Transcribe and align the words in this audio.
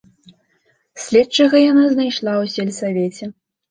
Следчага 1.03 1.57
яна 1.71 1.85
знайшла 1.95 2.33
ў 2.43 2.45
сельсавеце. 2.59 3.25